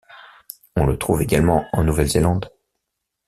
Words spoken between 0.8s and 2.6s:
le trouve également en Nouvelle-Zélande.